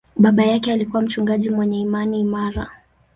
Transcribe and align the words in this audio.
Baba 0.15 0.43
yake 0.43 0.71
alikuwa 0.73 1.01
mchungaji 1.01 1.49
mwenye 1.49 1.79
imani 1.81 2.19
imara. 2.19 2.69